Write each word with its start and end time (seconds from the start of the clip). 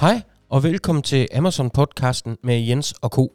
Hej 0.00 0.22
og 0.48 0.62
velkommen 0.62 1.02
til 1.02 1.28
Amazon-podcasten 1.32 2.36
med 2.42 2.60
Jens 2.60 2.92
og 2.92 3.10
Co. 3.10 3.28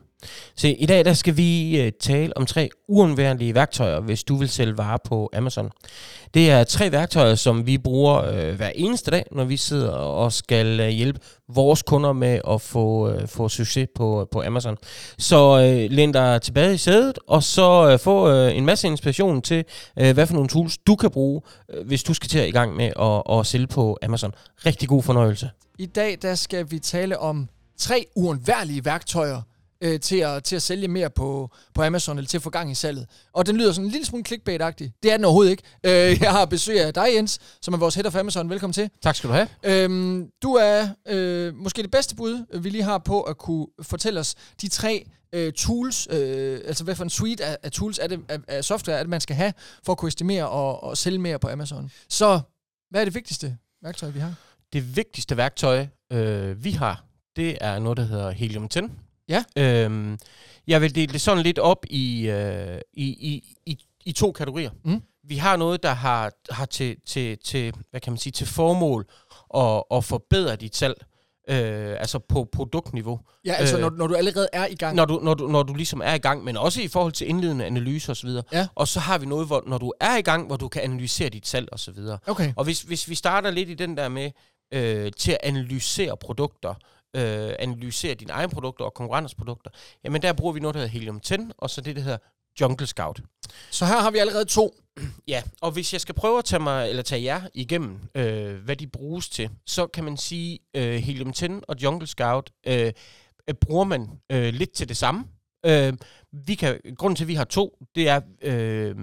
Så 0.55 0.67
i 0.67 0.85
dag 0.85 1.05
der 1.05 1.13
skal 1.13 1.37
vi 1.37 1.81
øh, 1.81 1.91
tale 1.99 2.37
om 2.37 2.45
tre 2.45 2.69
uundværlige 2.87 3.55
værktøjer, 3.55 3.99
hvis 3.99 4.23
du 4.23 4.35
vil 4.35 4.49
sælge 4.49 4.77
varer 4.77 4.97
på 5.05 5.29
Amazon. 5.33 5.69
Det 6.33 6.51
er 6.51 6.63
tre 6.63 6.91
værktøjer, 6.91 7.35
som 7.35 7.67
vi 7.67 7.77
bruger 7.77 8.23
øh, 8.23 8.55
hver 8.55 8.71
eneste 8.75 9.11
dag, 9.11 9.25
når 9.31 9.43
vi 9.43 9.57
sidder 9.57 9.91
og 9.91 10.33
skal 10.33 10.79
øh, 10.79 10.87
hjælpe 10.87 11.19
vores 11.49 11.81
kunder 11.81 12.13
med 12.13 12.41
at 12.49 12.61
få, 12.61 13.09
øh, 13.09 13.27
få 13.27 13.49
succes 13.49 13.87
på, 13.95 14.27
på 14.31 14.41
Amazon. 14.41 14.77
Så 15.17 15.59
øh, 15.59 15.91
læn 15.91 16.11
dig 16.11 16.41
tilbage 16.41 16.73
i 16.73 16.77
sædet, 16.77 17.19
og 17.27 17.43
så 17.43 17.89
øh, 17.91 17.99
få 17.99 18.29
øh, 18.29 18.57
en 18.57 18.65
masse 18.65 18.87
inspiration 18.87 19.41
til, 19.41 19.65
øh, 19.99 20.13
hvad 20.13 20.27
for 20.27 20.33
nogle 20.33 20.49
tools 20.49 20.77
du 20.77 20.95
kan 20.95 21.11
bruge, 21.11 21.41
øh, 21.73 21.87
hvis 21.87 22.03
du 22.03 22.13
skal 22.13 22.29
til 22.29 22.39
at 22.39 22.47
i 22.47 22.51
gang 22.51 22.75
med 22.75 22.91
at, 22.99 23.39
at 23.39 23.45
sælge 23.45 23.67
på 23.67 23.97
Amazon. 24.01 24.31
Rigtig 24.65 24.89
god 24.89 25.03
fornøjelse. 25.03 25.49
I 25.79 25.85
dag 25.85 26.17
der 26.21 26.35
skal 26.35 26.71
vi 26.71 26.79
tale 26.79 27.19
om 27.19 27.49
tre 27.77 28.05
uundværlige 28.15 28.85
værktøjer 28.85 29.41
øh, 29.83 29.99
til, 29.99 30.15
at, 30.15 30.43
til 30.43 30.55
at 30.55 30.61
sælge 30.61 30.87
mere 30.87 31.09
på, 31.09 31.49
på 31.73 31.83
Amazon, 31.83 32.17
eller 32.17 32.27
til 32.27 32.37
at 32.37 32.43
få 32.43 32.49
gang 32.49 32.71
i 32.71 32.75
salget. 32.75 33.07
Og 33.33 33.45
den 33.45 33.57
lyder 33.57 33.71
sådan 33.71 33.85
en 33.85 33.91
lille 33.91 34.05
smule 34.05 34.23
clickbait-agtig. 34.27 34.91
Det 35.03 35.11
er 35.11 35.17
den 35.17 35.25
overhovedet 35.25 35.51
ikke. 35.51 35.63
Øh, 35.83 36.21
jeg 36.21 36.31
har 36.31 36.45
besøg 36.45 36.81
af 36.81 36.93
dig, 36.93 37.07
Jens, 37.15 37.39
som 37.61 37.73
er 37.73 37.77
vores 37.77 37.95
head 37.95 38.05
of 38.05 38.15
Amazon. 38.15 38.49
Velkommen 38.49 38.73
til. 38.73 38.89
Tak 39.01 39.15
skal 39.15 39.29
du 39.29 39.33
have. 39.33 39.47
Øhm, 39.63 40.27
du 40.43 40.53
er 40.53 40.87
øh, 41.07 41.55
måske 41.55 41.81
det 41.81 41.91
bedste 41.91 42.15
bud, 42.15 42.59
vi 42.59 42.69
lige 42.69 42.83
har 42.83 42.97
på 42.97 43.21
at 43.21 43.37
kunne 43.37 43.67
fortælle 43.81 44.19
os 44.19 44.35
de 44.61 44.67
tre 44.67 45.07
øh, 45.33 45.53
tools, 45.53 46.07
øh, 46.11 46.59
altså 46.65 46.83
hvad 46.83 46.95
for 46.95 47.03
en 47.03 47.09
suite 47.09 47.45
af, 47.45 47.57
af 47.63 47.71
tools 47.71 47.99
er 47.99 48.07
det, 48.07 48.19
af, 48.29 48.39
af 48.47 48.63
software 48.63 48.97
er 48.97 49.03
det, 49.03 49.09
man 49.09 49.21
skal 49.21 49.35
have 49.35 49.53
for 49.85 49.91
at 49.91 49.97
kunne 49.97 50.09
estimere 50.09 50.49
og, 50.49 50.83
og 50.83 50.97
sælge 50.97 51.19
mere 51.19 51.39
på 51.39 51.47
Amazon. 51.49 51.91
Så 52.09 52.39
hvad 52.89 53.01
er 53.01 53.05
det 53.05 53.15
vigtigste 53.15 53.57
værktøj, 53.83 54.09
vi 54.09 54.19
har? 54.19 54.33
Det 54.73 54.95
vigtigste 54.95 55.37
værktøj, 55.37 55.87
øh, 56.11 56.63
vi 56.63 56.71
har, 56.71 57.05
det 57.35 57.57
er 57.61 57.79
noget, 57.79 57.97
der 57.97 58.03
hedder 58.03 58.31
Helium 58.31 58.69
10. 58.69 58.79
Ja. 59.33 59.85
Øhm, 59.85 60.17
jeg 60.67 60.81
vil 60.81 60.95
dele 60.95 61.13
det 61.13 61.21
sådan 61.21 61.43
lidt 61.43 61.59
op 61.59 61.85
i, 61.89 62.29
øh, 62.29 62.79
i, 62.93 63.03
i, 63.03 63.43
i, 63.65 63.77
i 64.05 64.11
to 64.11 64.31
kategorier. 64.31 64.71
Mm. 64.85 65.01
Vi 65.23 65.37
har 65.37 65.57
noget, 65.57 65.83
der 65.83 65.93
har, 65.93 66.31
har 66.49 66.65
til, 66.65 66.97
til, 67.07 67.37
til, 67.37 67.73
hvad 67.91 68.01
kan 68.01 68.13
man 68.13 68.17
sige, 68.17 68.31
til 68.31 68.47
formål 68.47 69.05
at, 69.55 69.83
at 69.91 70.03
forbedre 70.03 70.55
dit 70.55 70.75
salg. 70.75 71.05
Øh, 71.49 71.95
altså 71.99 72.19
på 72.19 72.49
produktniveau. 72.51 73.19
Ja, 73.45 73.53
altså 73.53 73.75
Øh, 73.75 73.81
når, 73.81 73.89
når 73.89 74.07
du 74.07 74.15
allerede 74.15 74.47
er 74.53 74.67
i 74.67 74.75
gang. 74.75 74.95
Når 74.95 75.05
du, 75.05 75.19
når, 75.23 75.33
du, 75.33 75.47
når 75.47 75.63
du 75.63 75.73
ligesom 75.73 76.01
er 76.03 76.13
i 76.13 76.17
gang, 76.17 76.43
men 76.43 76.57
også 76.57 76.81
i 76.81 76.87
forhold 76.87 77.13
til 77.13 77.29
indledende 77.29 77.65
analyse 77.65 78.11
osv. 78.11 78.29
Ja. 78.51 78.67
Og 78.75 78.87
så 78.87 78.99
har 78.99 79.17
vi 79.17 79.25
noget, 79.25 79.47
hvor 79.47 79.63
når 79.67 79.77
du 79.77 79.93
er 79.99 80.17
i 80.17 80.21
gang, 80.21 80.47
hvor 80.47 80.57
du 80.57 80.67
kan 80.67 80.81
analysere 80.81 81.29
dit 81.29 81.47
salg 81.47 81.67
osv. 81.71 81.97
Okay. 82.27 82.53
Og 82.55 82.63
hvis, 82.63 82.81
hvis 82.81 83.09
vi 83.09 83.15
starter 83.15 83.51
lidt 83.51 83.69
i 83.69 83.73
den 83.73 83.97
der 83.97 84.09
med 84.09 84.31
øh, 84.73 85.11
til 85.17 85.31
at 85.31 85.37
analysere 85.43 86.17
produkter, 86.17 86.73
øh, 87.15 87.53
analysere 87.59 88.13
dine 88.13 88.31
egne 88.31 88.49
produkter 88.49 88.85
og 88.85 88.93
konkurrenters 88.93 89.35
produkter, 89.35 89.71
jamen 90.03 90.21
der 90.21 90.33
bruger 90.33 90.53
vi 90.53 90.59
noget, 90.59 90.73
der 90.73 90.79
hedder 90.79 90.91
Helium 90.93 91.19
10, 91.19 91.33
og 91.57 91.69
så 91.69 91.81
det, 91.81 91.95
der 91.95 92.01
hedder 92.01 92.17
Jungle 92.61 92.87
Scout. 92.87 93.21
Så 93.71 93.85
her 93.85 93.99
har 93.99 94.11
vi 94.11 94.17
allerede 94.17 94.45
to. 94.45 94.75
Ja, 95.27 95.43
og 95.61 95.71
hvis 95.71 95.93
jeg 95.93 96.01
skal 96.01 96.15
prøve 96.15 96.37
at 96.37 96.45
tage, 96.45 96.59
mig, 96.59 96.89
eller 96.89 97.03
tage 97.03 97.23
jer 97.23 97.41
igennem, 97.53 97.99
øh, 98.15 98.55
hvad 98.55 98.75
de 98.75 98.87
bruges 98.87 99.29
til, 99.29 99.49
så 99.67 99.87
kan 99.87 100.03
man 100.03 100.17
sige, 100.17 100.59
øh, 100.75 100.95
Helium 100.95 101.33
10 101.33 101.45
og 101.67 101.75
Jungle 101.83 102.07
Scout 102.07 102.51
øh, 102.67 102.91
øh, 103.47 103.55
bruger 103.55 103.83
man 103.83 104.09
øh, 104.31 104.53
lidt 104.53 104.71
til 104.71 104.89
det 104.89 104.97
samme. 104.97 105.25
Øh, 105.65 105.93
vi 106.31 106.55
kan, 106.55 106.79
grunden 106.97 107.15
til, 107.15 107.23
at 107.23 107.27
vi 107.27 107.35
har 107.35 107.43
to, 107.43 107.77
det 107.95 108.09
er, 108.09 108.21
øh, 108.41 108.95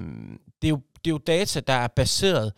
det 0.62 0.68
er, 0.68 0.68
jo, 0.68 0.80
det 1.04 1.10
er 1.10 1.14
jo 1.14 1.18
data, 1.18 1.60
der 1.60 1.72
er 1.72 1.88
baseret 1.88 2.52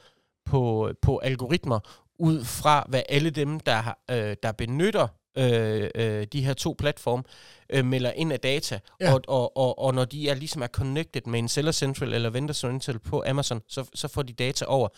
på, 0.44 0.92
på 1.02 1.18
algoritmer, 1.18 1.80
ud 2.18 2.44
fra 2.44 2.86
hvad 2.88 3.02
alle 3.08 3.30
dem, 3.30 3.60
der, 3.60 3.94
øh, 4.10 4.36
der 4.42 4.52
benytter 4.52 5.08
øh, 5.38 5.90
øh, 5.94 6.26
de 6.32 6.44
her 6.44 6.54
to 6.54 6.74
platforme, 6.78 7.22
øh, 7.70 7.84
melder 7.84 8.12
ind 8.12 8.32
af 8.32 8.40
data. 8.40 8.80
Ja. 9.00 9.14
Og, 9.14 9.20
og, 9.28 9.56
og, 9.56 9.78
og 9.78 9.94
når 9.94 10.04
de 10.04 10.28
er 10.28 10.34
ligesom 10.34 10.62
er 10.62 10.66
connected 10.66 11.22
med 11.26 11.38
en 11.38 11.48
Seller 11.48 11.72
Central 11.72 12.14
eller 12.14 12.30
Vendor 12.30 12.52
Central 12.52 12.98
på 12.98 13.24
Amazon, 13.26 13.62
så, 13.68 13.90
så 13.94 14.08
får 14.08 14.22
de 14.22 14.32
data 14.32 14.64
over. 14.64 14.88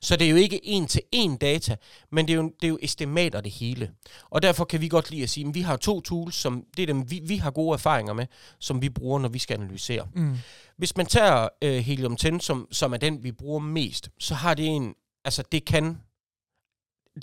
Så 0.00 0.16
det 0.16 0.26
er 0.26 0.30
jo 0.30 0.36
ikke 0.36 0.66
en 0.66 0.86
til 0.86 1.02
en 1.12 1.36
data, 1.36 1.76
men 2.12 2.28
det 2.28 2.32
er, 2.32 2.36
jo, 2.36 2.42
det 2.42 2.64
er 2.64 2.68
jo 2.68 2.78
estimater 2.82 3.40
det 3.40 3.52
hele. 3.52 3.90
Og 4.30 4.42
derfor 4.42 4.64
kan 4.64 4.80
vi 4.80 4.88
godt 4.88 5.10
lide 5.10 5.22
at 5.22 5.30
sige, 5.30 5.48
at 5.48 5.54
vi 5.54 5.60
har 5.60 5.76
to 5.76 6.00
tools, 6.00 6.34
som 6.34 6.64
det 6.76 6.82
er 6.82 6.86
dem, 6.86 7.10
vi, 7.10 7.20
vi 7.24 7.36
har 7.36 7.50
gode 7.50 7.74
erfaringer 7.74 8.12
med, 8.12 8.26
som 8.58 8.82
vi 8.82 8.88
bruger, 8.88 9.18
når 9.18 9.28
vi 9.28 9.38
skal 9.38 9.54
analysere. 9.54 10.08
Mm. 10.14 10.36
Hvis 10.76 10.96
man 10.96 11.06
tager 11.06 11.48
øh, 11.62 11.78
Helium 11.78 12.16
10, 12.16 12.28
som, 12.40 12.68
som 12.70 12.92
er 12.92 12.96
den, 12.96 13.24
vi 13.24 13.32
bruger 13.32 13.60
mest, 13.60 14.10
så 14.18 14.34
har 14.34 14.54
det 14.54 14.66
en, 14.66 14.94
altså 15.24 15.42
det 15.52 15.64
kan, 15.64 15.98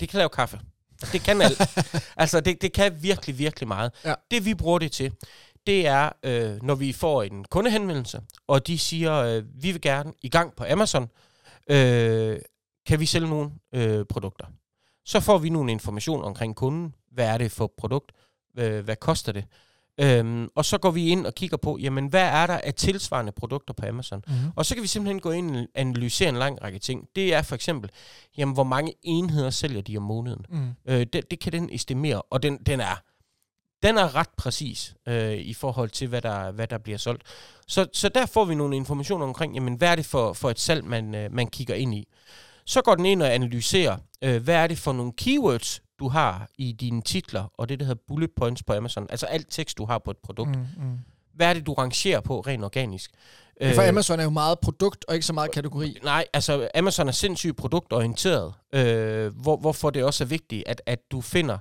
det 0.00 0.08
kan 0.08 0.18
lave 0.18 0.28
kaffe. 0.28 0.60
Det 1.12 1.22
kan 1.22 1.42
alt. 1.42 1.60
altså 2.16 2.40
det, 2.40 2.62
det 2.62 2.72
kan 2.72 3.02
virkelig, 3.02 3.38
virkelig 3.38 3.68
meget. 3.68 3.92
Ja. 4.04 4.14
Det 4.30 4.44
vi 4.44 4.54
bruger 4.54 4.78
det 4.78 4.92
til, 4.92 5.12
det 5.66 5.86
er, 5.86 6.10
øh, 6.22 6.62
når 6.62 6.74
vi 6.74 6.92
får 6.92 7.22
en 7.22 7.44
kundehenvendelse, 7.44 8.20
og 8.46 8.66
de 8.66 8.78
siger, 8.78 9.14
øh, 9.14 9.42
vi 9.62 9.72
vil 9.72 9.80
gerne 9.80 10.12
i 10.22 10.28
gang 10.28 10.56
på 10.56 10.64
Amazon, 10.70 11.08
øh, 11.70 12.38
kan 12.86 13.00
vi 13.00 13.06
sælge 13.06 13.28
nogle 13.28 13.50
øh, 13.74 14.04
produkter? 14.08 14.46
Så 15.04 15.20
får 15.20 15.38
vi 15.38 15.48
nogle 15.48 15.72
information 15.72 16.24
omkring 16.24 16.56
kunden. 16.56 16.94
Hvad 17.12 17.26
er 17.26 17.38
det 17.38 17.52
for 17.52 17.72
produkt? 17.78 18.12
Øh, 18.58 18.84
hvad 18.84 18.96
koster 18.96 19.32
det? 19.32 19.44
Øhm, 19.98 20.48
og 20.54 20.64
så 20.64 20.78
går 20.78 20.90
vi 20.90 21.08
ind 21.08 21.26
og 21.26 21.34
kigger 21.34 21.56
på, 21.56 21.78
jamen 21.80 22.06
hvad 22.06 22.26
er 22.26 22.46
der 22.46 22.58
af 22.64 22.74
tilsvarende 22.74 23.32
produkter 23.32 23.74
på 23.74 23.86
Amazon? 23.86 24.22
Mm-hmm. 24.26 24.50
Og 24.56 24.66
så 24.66 24.74
kan 24.74 24.82
vi 24.82 24.88
simpelthen 24.88 25.20
gå 25.20 25.30
ind 25.30 25.56
og 25.56 25.66
analysere 25.74 26.28
en 26.28 26.36
lang 26.36 26.62
række 26.62 26.78
ting. 26.78 27.08
Det 27.16 27.34
er 27.34 27.42
for 27.42 27.54
eksempel, 27.54 27.90
jamen 28.38 28.54
hvor 28.54 28.64
mange 28.64 28.94
enheder 29.02 29.50
sælger 29.50 29.80
de 29.80 29.96
om 29.96 30.02
måneden? 30.02 30.44
Mm. 30.48 30.68
Øh, 30.86 31.06
det, 31.12 31.30
det 31.30 31.40
kan 31.40 31.52
den 31.52 31.70
estimere, 31.72 32.22
og 32.22 32.42
den, 32.42 32.58
den 32.66 32.80
er 32.80 33.02
den 33.82 33.98
er 33.98 34.16
ret 34.16 34.28
præcis 34.36 34.94
øh, 35.08 35.32
i 35.32 35.54
forhold 35.54 35.90
til, 35.90 36.08
hvad 36.08 36.22
der, 36.22 36.50
hvad 36.50 36.66
der 36.66 36.78
bliver 36.78 36.98
solgt. 36.98 37.22
Så, 37.66 37.86
så 37.92 38.08
der 38.08 38.26
får 38.26 38.44
vi 38.44 38.54
nogle 38.54 38.76
informationer 38.76 39.26
omkring, 39.26 39.54
jamen, 39.54 39.74
hvad 39.74 39.88
er 39.88 39.96
det 39.96 40.06
for, 40.06 40.32
for 40.32 40.50
et 40.50 40.60
salg, 40.60 40.84
man, 40.84 41.14
øh, 41.14 41.32
man 41.32 41.46
kigger 41.46 41.74
ind 41.74 41.94
i. 41.94 42.08
Så 42.66 42.82
går 42.82 42.94
den 42.94 43.06
ind 43.06 43.22
og 43.22 43.34
analyserer, 43.34 43.96
øh, 44.24 44.42
hvad 44.42 44.54
er 44.54 44.66
det 44.66 44.78
for 44.78 44.92
nogle 44.92 45.12
keywords, 45.12 45.82
du 46.00 46.08
har 46.08 46.48
i 46.58 46.72
dine 46.72 47.02
titler, 47.02 47.52
og 47.58 47.68
det, 47.68 47.80
der 47.80 47.86
hedder 47.86 48.02
bullet 48.08 48.30
points 48.36 48.62
på 48.62 48.72
Amazon. 48.72 49.06
Altså 49.10 49.26
alt 49.26 49.46
tekst, 49.50 49.78
du 49.78 49.84
har 49.84 49.98
på 49.98 50.10
et 50.10 50.16
produkt. 50.16 50.56
Mm. 50.56 50.84
Mm. 50.84 50.98
Hvad 51.34 51.48
er 51.48 51.52
det, 51.52 51.66
du 51.66 51.72
rangerer 51.72 52.20
på 52.20 52.40
rent 52.40 52.64
organisk? 52.64 53.10
Ja, 53.60 53.72
For 53.72 53.88
Amazon 53.88 54.20
er 54.20 54.24
jo 54.24 54.30
meget 54.30 54.58
produkt, 54.58 55.04
og 55.08 55.14
ikke 55.14 55.26
så 55.26 55.32
meget 55.32 55.50
kategori. 55.50 55.98
Nej, 56.04 56.24
altså 56.32 56.68
Amazon 56.74 57.08
er 57.08 57.12
sindssygt 57.12 57.56
produktorienteret, 57.56 58.52
øh, 58.72 59.36
hvor, 59.36 59.56
hvorfor 59.56 59.90
det 59.90 60.04
også 60.04 60.24
er 60.24 60.28
vigtigt, 60.28 60.62
at, 60.66 60.82
at 60.86 60.98
du 61.10 61.20
finder 61.20 61.58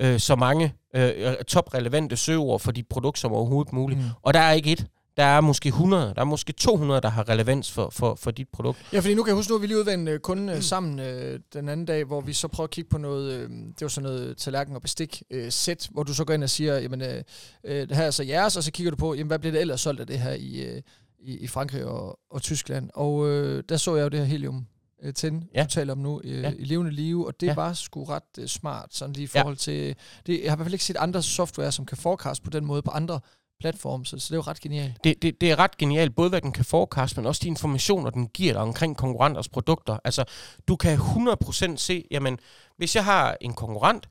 øh, 0.00 0.20
så 0.20 0.36
mange 0.36 0.74
øh, 0.94 1.34
toprelevante 1.48 2.16
søgeord 2.16 2.60
for 2.60 2.72
dit 2.72 2.86
produkt 2.88 3.18
som 3.18 3.32
overhovedet 3.32 3.72
muligt. 3.72 4.00
Mm. 4.00 4.06
Og 4.22 4.34
der 4.34 4.40
er 4.40 4.52
ikke 4.52 4.72
et. 4.72 4.86
Der 5.16 5.24
er 5.24 5.40
måske 5.40 5.66
100, 5.68 6.12
der 6.14 6.20
er 6.20 6.24
måske 6.24 6.52
200, 6.52 7.00
der 7.00 7.08
har 7.08 7.28
relevans 7.28 7.72
for, 7.72 7.90
for, 7.90 8.14
for 8.14 8.30
dit 8.30 8.48
produkt. 8.48 8.78
Ja, 8.92 8.98
fordi 9.00 9.14
nu 9.14 9.22
kan 9.22 9.28
jeg 9.28 9.36
huske, 9.36 9.52
nu 9.52 9.58
vi 9.58 9.66
lige 9.66 9.94
en 9.94 10.08
øh, 10.08 10.20
kunde 10.20 10.52
øh, 10.52 10.62
sammen 10.62 10.98
øh, 11.00 11.40
den 11.52 11.68
anden 11.68 11.86
dag, 11.86 12.04
hvor 12.04 12.20
vi 12.20 12.32
så 12.32 12.48
prøvede 12.48 12.66
at 12.66 12.70
kigge 12.70 12.90
på 12.90 12.98
noget, 12.98 13.32
øh, 13.32 13.50
det 13.50 13.80
var 13.80 13.88
sådan 13.88 14.10
noget 14.10 14.36
tallerken 14.36 14.74
og 14.76 14.82
bestik 14.82 15.22
øh, 15.30 15.52
sæt, 15.52 15.88
hvor 15.90 16.02
du 16.02 16.14
så 16.14 16.24
går 16.24 16.34
ind 16.34 16.42
og 16.42 16.50
siger, 16.50 16.78
jamen 16.78 17.02
øh, 17.02 17.22
øh, 17.64 17.88
det 17.88 17.96
her 17.96 18.04
er 18.04 18.10
så 18.10 18.22
jeres, 18.22 18.56
og 18.56 18.62
så 18.62 18.72
kigger 18.72 18.90
du 18.90 18.96
på, 18.96 19.14
jamen 19.14 19.26
hvad 19.26 19.38
bliver 19.38 19.52
det 19.52 19.60
ellers 19.60 19.80
solgt 19.80 20.00
af 20.00 20.06
det 20.06 20.18
her 20.18 20.32
i, 20.32 20.64
øh, 20.64 20.82
i, 21.18 21.36
i 21.38 21.46
Frankrig 21.46 21.84
og, 21.84 22.18
og 22.30 22.42
Tyskland. 22.42 22.90
Og 22.94 23.28
øh, 23.28 23.62
der 23.68 23.76
så 23.76 23.96
jeg 23.96 24.04
jo 24.04 24.08
det 24.08 24.18
her 24.20 24.26
helium 24.26 24.66
øh, 25.02 25.14
10, 25.14 25.26
Ja. 25.54 25.62
du 25.62 25.68
taler 25.68 25.92
om 25.92 25.98
nu, 25.98 26.20
øh, 26.24 26.42
Ja. 26.42 26.52
i 26.58 26.64
levende 26.64 26.92
live, 26.92 27.26
og 27.26 27.40
det 27.40 27.46
Ja. 27.46 27.54
var 27.54 27.72
sgu 27.72 28.04
ret 28.04 28.22
øh, 28.38 28.46
smart, 28.48 28.88
sådan 28.94 29.12
lige 29.12 29.24
i 29.24 29.28
Ja. 29.34 29.40
forhold 29.40 29.56
til, 29.56 29.96
det, 30.26 30.40
jeg 30.42 30.50
har 30.50 30.56
i 30.56 30.58
hvert 30.58 30.64
fald 30.66 30.74
ikke 30.74 30.84
set 30.84 30.96
andre 30.96 31.22
software, 31.22 31.72
som 31.72 31.84
kan 31.86 31.96
forecast 31.96 32.42
på 32.42 32.50
den 32.50 32.64
måde 32.64 32.82
på 32.82 32.90
andre 32.90 33.20
platform, 33.60 34.04
så, 34.04 34.18
så 34.18 34.26
det 34.28 34.32
er 34.32 34.36
jo 34.36 34.42
ret 34.42 34.60
genialt. 34.60 35.04
Det, 35.04 35.22
det, 35.22 35.40
det 35.40 35.50
er 35.50 35.58
ret 35.58 35.76
genialt, 35.76 36.14
både 36.14 36.28
hvad 36.28 36.40
den 36.40 36.52
kan 36.52 36.64
forecast, 36.64 37.16
men 37.16 37.26
også 37.26 37.40
de 37.42 37.48
informationer, 37.48 38.10
den 38.10 38.28
giver 38.28 38.52
dig 38.52 38.62
omkring 38.62 38.96
konkurrenters 38.96 39.48
produkter. 39.48 39.98
Altså, 40.04 40.24
du 40.68 40.76
kan 40.76 40.98
100% 40.98 41.76
se, 41.76 42.04
jamen, 42.10 42.38
hvis 42.76 42.96
jeg 42.96 43.04
har 43.04 43.36
en 43.40 43.54
konkurrent, 43.54 44.08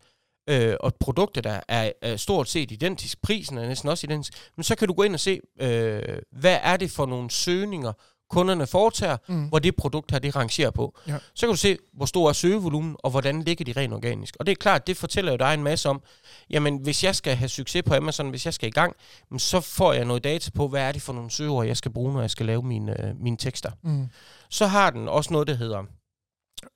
øh, 0.50 0.76
og 0.80 0.88
et 0.88 0.96
produkt, 0.96 1.44
der 1.44 1.60
er, 1.68 1.92
er 2.02 2.18
stort 2.18 2.50
set 2.50 2.72
identisk, 2.72 3.22
prisen 3.22 3.58
er 3.58 3.68
næsten 3.68 3.90
også 3.90 4.08
identisk, 4.08 4.52
men 4.58 4.64
så 4.64 4.76
kan 4.76 4.88
du 4.88 4.94
gå 4.94 5.04
ind 5.04 5.14
og 5.14 5.20
se, 5.20 5.40
øh, 5.62 6.18
hvad 6.32 6.60
er 6.62 6.78
det 6.78 6.92
for 6.92 7.06
nogle 7.06 7.32
søgninger, 7.32 7.94
kunderne 8.30 8.68
foretager, 8.68 9.18
Mm. 9.28 9.48
hvor 9.48 9.60
det 9.60 9.76
produkt 9.76 10.12
her, 10.12 10.20
det 10.20 10.36
rangerer 10.36 10.72
på. 10.72 11.00
Ja. 11.08 11.18
Så 11.34 11.46
kan 11.46 11.54
du 11.54 11.58
se, 11.58 11.78
hvor 11.94 12.06
stor 12.06 12.30
er 12.30 12.34
søgevolumen, 12.34 12.96
og 13.00 13.12
hvordan 13.12 13.42
ligger 13.44 13.66
de 13.66 13.74
rent 13.74 13.94
organisk. 13.94 14.36
Og 14.40 14.46
det 14.46 14.52
er 14.52 14.56
klart, 14.56 14.88
det 14.88 14.98
fortæller 14.98 15.32
jo 15.32 15.38
dig 15.38 15.54
en 15.54 15.64
masse 15.64 15.90
om, 15.90 16.02
jamen 16.50 16.78
hvis 16.78 17.04
jeg 17.04 17.16
skal 17.16 17.36
have 17.36 17.50
succes 17.50 17.84
på 17.84 17.94
Amazon, 17.94 18.30
hvis 18.30 18.46
jeg 18.46 18.54
skal 18.54 18.68
i 18.68 18.72
gang, 18.72 18.96
så 19.38 19.60
får 19.62 19.94
jeg 19.94 20.06
noget 20.06 20.24
data 20.24 20.52
på, 20.52 20.68
hvad 20.68 20.82
er 20.82 20.92
det 20.92 21.02
for 21.02 21.14
nogle 21.14 21.32
søgeord, 21.32 21.66
jeg 21.66 21.78
skal 21.78 21.92
bruge, 21.92 22.14
når 22.14 22.22
jeg 22.22 22.30
skal 22.30 22.46
lave 22.46 22.64
mine, 22.64 23.06
øh, 23.06 23.16
mine 23.22 23.38
tekster. 23.38 23.72
Mm. 23.84 24.08
Så 24.50 24.66
har 24.68 24.90
den 24.90 25.08
også 25.10 25.34
noget, 25.34 25.48
der 25.48 25.54
hedder 25.56 25.84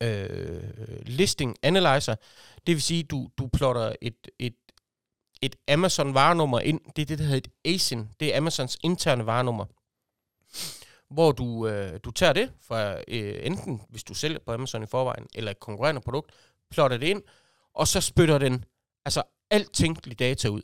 øh, 0.04 0.64
Listing 1.06 1.56
Analyzer. 1.64 2.16
Det 2.68 2.76
vil 2.76 2.82
sige, 2.82 3.04
du, 3.04 3.30
du 3.38 3.48
plotter 3.48 3.94
et, 4.02 4.16
et, 4.40 4.54
et 5.42 5.56
Amazon-varenummer 5.72 6.60
ind. 6.60 6.80
Det 6.96 7.02
er 7.02 7.06
det, 7.06 7.20
der 7.20 7.26
hedder 7.26 7.38
et 7.66 7.74
ASIN. 7.76 8.10
Det 8.20 8.34
er 8.34 8.38
Amazons 8.38 8.78
interne 8.84 9.26
varenummer. 9.26 9.66
Hvor 11.12 11.32
du, 11.32 11.68
øh, 11.68 12.00
du 12.04 12.12
tager 12.12 12.34
det 12.34 12.52
fra 12.68 12.94
øh, 13.08 13.40
enten, 13.44 13.82
hvis 13.90 14.04
du 14.04 14.14
sælger 14.14 14.40
på 14.46 14.52
Amazon 14.54 14.84
i 14.84 14.86
forvejen, 14.86 15.28
eller 15.36 15.52
et 15.52 15.60
konkurrerende 15.60 16.02
produkt, 16.02 16.32
plotter 16.72 16.98
det 16.98 17.08
ind, 17.08 17.22
og 17.76 17.88
så 17.88 18.02
spytter 18.02 18.38
den 18.38 18.66
altså 19.06 19.24
alt 19.52 19.74
tænkeligt 19.74 20.20
data 20.20 20.48
ud. 20.48 20.62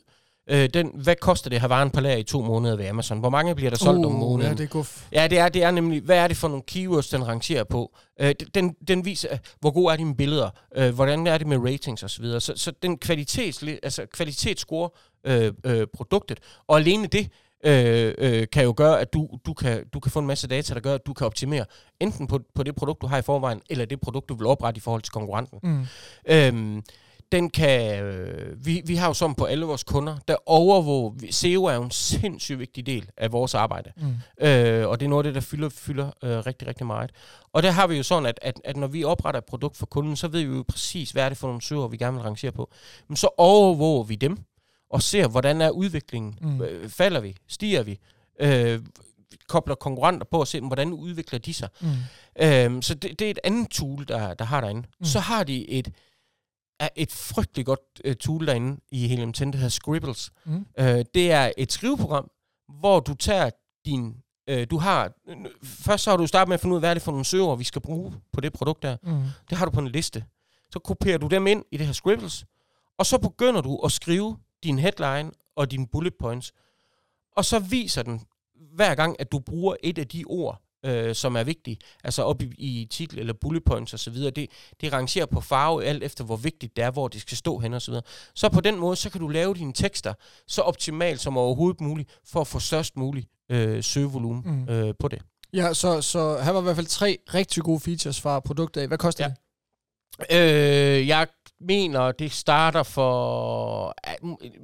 Øh, 0.50 0.68
den, 0.74 0.90
hvad 0.94 1.16
koster 1.16 1.50
det 1.50 1.56
at 1.56 1.60
have 1.60 1.70
varen 1.70 1.90
på 1.90 2.00
lager 2.00 2.16
i 2.16 2.22
to 2.22 2.42
måneder 2.42 2.76
ved 2.76 2.86
Amazon? 2.86 3.18
Hvor 3.18 3.30
mange 3.30 3.54
bliver 3.54 3.70
der 3.70 3.76
solgt 3.76 4.06
uh, 4.06 4.12
om 4.12 4.12
måneden? 4.12 4.50
Ja, 4.50 4.56
det 4.56 4.64
er 4.64 4.68
guf. 4.68 5.06
Ja, 5.12 5.26
det 5.26 5.38
er, 5.38 5.48
det 5.48 5.62
er 5.62 5.70
nemlig, 5.70 6.02
hvad 6.02 6.18
er 6.18 6.28
det 6.28 6.36
for 6.36 6.48
nogle 6.48 6.62
keywords, 6.66 7.08
den 7.08 7.26
rangerer 7.26 7.64
på? 7.64 7.96
Øh, 8.20 8.34
den, 8.54 8.76
den 8.88 9.04
viser, 9.04 9.38
hvor 9.60 9.70
gode 9.70 9.92
er 9.92 9.96
dine 9.96 10.16
billeder? 10.16 10.50
Øh, 10.76 10.94
hvordan 10.94 11.26
er 11.26 11.38
det 11.38 11.46
med 11.46 11.58
ratings 11.58 12.02
osv.? 12.02 12.24
Så, 12.24 12.40
så, 12.40 12.52
så 12.56 12.72
den 12.82 12.98
kvalitets, 12.98 13.64
altså 13.82 14.06
kvalitetsscore 14.12 14.90
øh, 15.26 15.52
øh, 15.64 15.86
produktet, 15.94 16.40
og 16.66 16.78
alene 16.78 17.06
det, 17.06 17.30
øh, 17.64 18.14
øh, 18.18 18.46
kan 18.52 18.64
jo 18.64 18.74
gøre, 18.76 19.00
at 19.00 19.12
du, 19.12 19.28
du, 19.46 19.54
kan, 19.54 19.88
du 19.92 20.00
kan 20.00 20.12
få 20.12 20.18
en 20.18 20.26
masse 20.26 20.48
data, 20.48 20.74
der 20.74 20.80
gør, 20.80 20.94
at 20.94 21.06
du 21.06 21.12
kan 21.12 21.26
optimere 21.26 21.64
enten 22.00 22.26
på, 22.26 22.40
på 22.54 22.62
det 22.62 22.76
produkt, 22.76 23.02
du 23.02 23.06
har 23.06 23.18
i 23.18 23.22
forvejen, 23.22 23.60
eller 23.70 23.84
det 23.84 24.00
produkt, 24.00 24.28
du 24.28 24.34
vil 24.34 24.46
oprette 24.46 24.78
i 24.78 24.80
forhold 24.80 25.02
til 25.02 25.12
konkurrenten. 25.12 25.58
Mm. 25.62 25.86
Øhm, 26.28 26.82
den 27.32 27.50
kan, 27.50 28.02
øh, 28.02 28.66
vi, 28.66 28.82
vi 28.86 28.96
har 28.96 29.06
jo 29.06 29.14
som 29.14 29.34
på 29.34 29.44
alle 29.44 29.66
vores 29.66 29.84
kunder, 29.84 30.16
der 30.28 30.36
overvåger, 30.46 31.12
SEO 31.30 31.64
er 31.64 31.74
jo 31.74 31.82
en 31.82 31.90
sindssygt 31.90 32.58
vigtig 32.58 32.86
del 32.86 33.10
af 33.16 33.32
vores 33.32 33.54
arbejde. 33.54 33.92
Mm. 33.96 34.46
Øh, 34.46 34.88
og 34.88 35.00
det 35.00 35.06
er 35.06 35.10
noget 35.10 35.26
af 35.26 35.32
det, 35.32 35.34
der 35.34 35.48
fylder, 35.48 35.68
fylder 35.68 36.10
øh, 36.24 36.38
rigtig, 36.38 36.68
rigtig 36.68 36.86
meget. 36.86 37.10
Og 37.52 37.62
der 37.62 37.70
har 37.70 37.86
vi 37.86 37.96
jo 37.96 38.02
sådan, 38.02 38.26
at, 38.26 38.38
at, 38.42 38.60
at 38.64 38.76
når 38.76 38.86
vi 38.86 39.04
opretter 39.04 39.38
et 39.38 39.44
produkt 39.44 39.76
for 39.76 39.86
kunden, 39.86 40.16
så 40.16 40.28
ved 40.28 40.44
vi 40.44 40.56
jo 40.56 40.64
præcis, 40.68 41.10
hvad 41.10 41.24
er 41.24 41.28
det 41.28 41.38
for 41.38 41.46
nogle 41.46 41.62
søger, 41.62 41.88
vi 41.88 41.96
gerne 41.96 42.16
vil 42.16 42.22
rangere 42.22 42.52
på. 42.52 42.70
Men 43.08 43.16
så 43.16 43.28
overvåger 43.38 44.04
vi 44.04 44.14
dem, 44.14 44.38
og 44.90 45.02
ser, 45.02 45.28
hvordan 45.28 45.60
er 45.60 45.70
udviklingen. 45.70 46.38
Mm. 46.40 46.62
Øh, 46.62 46.88
falder 46.88 47.20
vi? 47.20 47.36
Stiger 47.48 47.82
vi? 47.82 47.98
Øh, 48.40 48.80
kobler 49.48 49.74
konkurrenter 49.74 50.26
på 50.30 50.40
og 50.40 50.48
ser, 50.48 50.60
hvordan 50.60 50.92
udvikler 50.92 51.38
de 51.38 51.54
sig. 51.54 51.68
Mm. 51.80 51.88
Øh, 52.40 52.82
så 52.82 52.94
det, 52.94 53.18
det 53.18 53.26
er 53.26 53.30
et 53.30 53.38
andet 53.44 53.70
tool, 53.70 54.08
der, 54.08 54.34
der 54.34 54.44
har 54.44 54.60
derinde. 54.60 54.82
Mm. 54.98 55.04
Så 55.04 55.20
har 55.20 55.44
de 55.44 55.70
et 55.70 55.92
et 56.96 57.12
frygtelig 57.12 57.66
godt 57.66 57.80
uh, 58.08 58.12
tool 58.12 58.46
derinde 58.46 58.80
i 58.90 59.08
Helium 59.08 59.32
10, 59.32 59.44
der 59.44 59.56
hedder 59.56 59.68
Scribbles. 59.68 60.30
Mm. 60.44 60.66
Uh, 60.80 60.84
det 61.14 61.32
er 61.32 61.52
et 61.56 61.72
skriveprogram, 61.72 62.30
hvor 62.80 63.00
du 63.00 63.14
tager 63.14 63.50
din... 63.86 64.16
Uh, 64.50 64.62
du 64.70 64.78
har... 64.78 65.12
Først 65.64 66.04
så 66.04 66.10
har 66.10 66.16
du 66.16 66.26
startet 66.26 66.48
med 66.48 66.54
at 66.54 66.60
finde 66.60 66.72
ud 66.72 66.76
af, 66.76 66.80
hvad 66.80 66.90
er 66.90 66.94
det 66.94 67.02
for 67.02 67.12
nogle 67.12 67.24
søger, 67.24 67.56
vi 67.56 67.64
skal 67.64 67.82
bruge 67.82 68.14
på 68.32 68.40
det 68.40 68.52
produkt 68.52 68.82
der. 68.82 68.96
Mm. 69.02 69.22
Det 69.50 69.58
har 69.58 69.64
du 69.64 69.70
på 69.70 69.80
en 69.80 69.88
liste. 69.88 70.24
Så 70.70 70.78
kopierer 70.78 71.18
du 71.18 71.26
dem 71.26 71.46
ind 71.46 71.64
i 71.72 71.76
det 71.76 71.86
her 71.86 71.92
Scribbles, 71.92 72.44
og 72.98 73.06
så 73.06 73.18
begynder 73.18 73.60
du 73.60 73.76
at 73.76 73.92
skrive 73.92 74.36
din 74.64 74.78
headline 74.78 75.30
og 75.56 75.70
dine 75.70 75.86
bullet 75.86 76.14
points. 76.20 76.52
Og 77.36 77.44
så 77.44 77.58
viser 77.58 78.02
den 78.02 78.20
hver 78.74 78.94
gang, 78.94 79.16
at 79.20 79.32
du 79.32 79.38
bruger 79.38 79.76
et 79.82 79.98
af 79.98 80.08
de 80.08 80.24
ord, 80.26 80.62
øh, 80.84 81.14
som 81.14 81.36
er 81.36 81.44
vigtige, 81.44 81.78
altså 82.04 82.22
op 82.22 82.42
i, 82.42 82.54
i 82.58 82.86
titel 82.90 83.18
eller 83.18 83.32
bullet 83.40 83.64
points 83.64 83.94
osv., 83.94 84.14
det, 84.14 84.46
det 84.80 84.92
rangerer 84.92 85.26
på 85.26 85.40
farve 85.40 85.84
alt 85.84 86.02
efter, 86.02 86.24
hvor 86.24 86.36
vigtigt 86.36 86.76
det 86.76 86.84
er, 86.84 86.90
hvor 86.90 87.08
det 87.08 87.20
skal 87.20 87.36
stå 87.36 87.58
hen 87.58 87.74
osv. 87.74 87.94
Så, 87.94 88.00
så 88.34 88.48
på 88.48 88.60
den 88.60 88.78
måde, 88.78 88.96
så 88.96 89.10
kan 89.10 89.20
du 89.20 89.28
lave 89.28 89.54
dine 89.54 89.72
tekster 89.72 90.14
så 90.46 90.62
optimalt 90.62 91.20
som 91.20 91.36
overhovedet 91.36 91.80
muligt, 91.80 92.18
for 92.24 92.40
at 92.40 92.46
få 92.46 92.58
størst 92.58 92.96
mulig 92.96 93.26
øh, 93.50 93.82
søgevolumen 93.82 94.42
mm. 94.44 94.68
øh, 94.68 94.94
på 94.98 95.08
det. 95.08 95.22
Ja, 95.52 95.74
så, 95.74 96.00
så 96.00 96.38
her 96.42 96.52
var 96.52 96.60
i 96.60 96.62
hvert 96.62 96.76
fald 96.76 96.86
tre 96.86 97.18
rigtig 97.34 97.62
gode 97.62 97.80
features 97.80 98.20
fra 98.20 98.40
produktet. 98.40 98.88
Hvad 98.88 98.98
koster 98.98 99.24
ja. 99.24 99.28
det? 99.28 99.36
Øh, 100.30 101.08
jeg 101.08 101.26
mener, 101.60 102.12
det 102.12 102.32
starter 102.32 102.82
for 102.82 103.94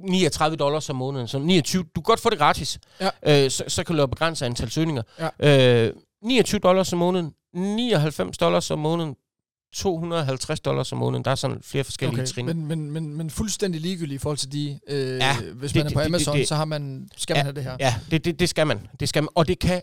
39 0.09 0.57
dollars 0.57 0.89
om 0.89 0.95
måneden. 0.95 1.27
Så 1.27 1.39
29, 1.39 1.83
du 1.83 2.01
kan 2.01 2.03
godt 2.03 2.19
få 2.19 2.29
det 2.29 2.37
gratis. 2.37 2.79
Ja. 3.01 3.09
Øh, 3.45 3.51
så, 3.51 3.63
så 3.67 3.83
kan 3.83 3.97
du 3.97 4.07
begrænse 4.07 4.45
antal 4.45 4.71
søgninger. 4.71 5.03
Ja. 5.41 5.85
Øh, 5.87 5.93
29 6.23 6.59
dollars 6.59 6.93
om 6.93 6.99
måneden, 6.99 7.33
99 7.53 8.37
dollars 8.37 8.71
om 8.71 8.79
måneden, 8.79 9.15
250 9.73 10.59
dollars 10.59 10.91
om 10.91 10.97
måneden. 10.97 11.25
Der 11.25 11.31
er 11.31 11.35
sådan 11.35 11.59
flere 11.63 11.83
forskellige 11.83 12.21
okay, 12.21 12.33
trin. 12.33 12.45
Men, 12.45 12.65
men, 12.65 12.91
men, 12.91 13.17
men 13.17 13.29
fuldstændig 13.29 13.81
ligegyldigt 13.81 14.15
i 14.15 14.21
forhold 14.21 14.37
til 14.37 14.51
de... 14.51 14.79
Øh, 14.87 15.17
ja, 15.17 15.37
hvis 15.53 15.71
det, 15.71 15.83
man 15.83 15.91
er 15.91 15.93
på 15.93 15.99
det, 15.99 16.05
Amazon, 16.05 16.33
det, 16.33 16.39
det, 16.39 16.47
så 16.47 16.55
har 16.55 16.65
man, 16.65 17.09
skal 17.17 17.33
ja, 17.33 17.37
man 17.37 17.45
have 17.45 17.55
det 17.55 17.63
her. 17.63 17.77
Ja, 17.79 17.95
det, 18.11 18.25
det, 18.25 18.39
det 18.39 18.49
skal 18.49 18.67
man. 18.67 18.87
Det 18.99 19.09
skal 19.09 19.23
man. 19.23 19.29
Og 19.35 19.47
det 19.47 19.59
kan 19.59 19.81